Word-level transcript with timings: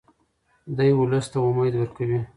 دی 0.77 0.89
ولس 0.99 1.25
ته 1.31 1.37
امید 1.47 1.73
ورکوي. 1.77 2.19